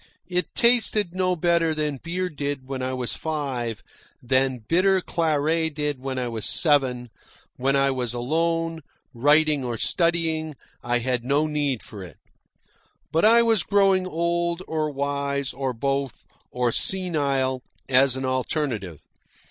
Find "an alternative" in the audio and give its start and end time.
18.15-19.01